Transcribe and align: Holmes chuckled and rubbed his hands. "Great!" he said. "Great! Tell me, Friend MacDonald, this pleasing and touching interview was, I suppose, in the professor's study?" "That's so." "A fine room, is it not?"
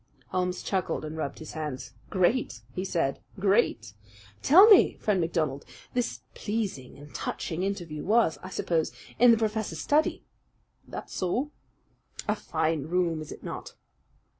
Holmes 0.29 0.63
chuckled 0.63 1.05
and 1.05 1.15
rubbed 1.15 1.37
his 1.37 1.51
hands. 1.51 1.93
"Great!" 2.09 2.61
he 2.73 2.83
said. 2.83 3.19
"Great! 3.39 3.93
Tell 4.41 4.67
me, 4.67 4.95
Friend 4.97 5.21
MacDonald, 5.21 5.63
this 5.93 6.21
pleasing 6.33 6.97
and 6.97 7.13
touching 7.13 7.61
interview 7.61 8.03
was, 8.03 8.39
I 8.41 8.49
suppose, 8.49 8.91
in 9.19 9.29
the 9.29 9.37
professor's 9.37 9.81
study?" 9.81 10.23
"That's 10.87 11.13
so." 11.13 11.51
"A 12.27 12.35
fine 12.35 12.85
room, 12.85 13.21
is 13.21 13.31
it 13.31 13.43
not?" 13.43 13.75